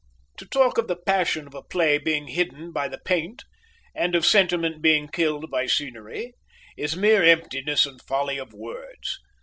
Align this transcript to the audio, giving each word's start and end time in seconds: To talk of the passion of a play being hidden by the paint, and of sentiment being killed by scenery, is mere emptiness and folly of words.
To 0.37 0.47
talk 0.47 0.79
of 0.79 0.87
the 0.87 0.95
passion 0.95 1.45
of 1.45 1.53
a 1.53 1.61
play 1.61 1.99
being 1.99 2.29
hidden 2.29 2.71
by 2.71 2.87
the 2.87 2.97
paint, 2.97 3.43
and 3.93 4.15
of 4.15 4.25
sentiment 4.25 4.81
being 4.81 5.07
killed 5.07 5.51
by 5.51 5.67
scenery, 5.67 6.33
is 6.75 6.95
mere 6.97 7.21
emptiness 7.21 7.85
and 7.85 8.01
folly 8.01 8.39
of 8.39 8.51
words. 8.51 9.19